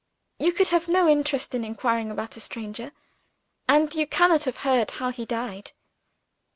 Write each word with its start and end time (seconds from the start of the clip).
You 0.39 0.51
could 0.51 0.69
have 0.69 0.87
no 0.87 1.07
interest 1.07 1.53
in 1.53 1.63
inquiring 1.63 2.09
about 2.09 2.35
a 2.35 2.39
stranger 2.39 2.91
and 3.69 3.93
you 3.93 4.07
cannot 4.07 4.45
have 4.45 4.57
heard 4.65 4.89
how 4.97 5.11
he 5.11 5.27
died." 5.27 5.73